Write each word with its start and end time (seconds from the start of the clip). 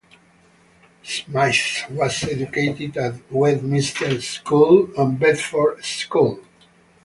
Smyth 1.03 1.87
was 1.91 2.23
educated 2.23 2.97
at 2.97 3.31
Westminster 3.31 4.19
School 4.19 4.89
and 4.97 5.19
Bedford 5.19 5.77
School. 5.85 6.43